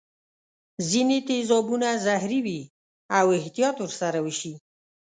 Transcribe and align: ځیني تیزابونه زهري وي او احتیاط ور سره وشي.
ځیني 0.89 1.19
تیزابونه 1.27 1.89
زهري 2.05 2.39
وي 2.45 2.61
او 3.19 3.25
احتیاط 3.39 3.75
ور 3.79 3.91
سره 4.01 4.19
وشي. 4.25 4.53